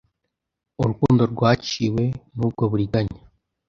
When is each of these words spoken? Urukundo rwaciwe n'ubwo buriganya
Urukundo 0.81 1.23
rwaciwe 1.33 2.03
n'ubwo 2.35 2.63
buriganya 2.71 3.19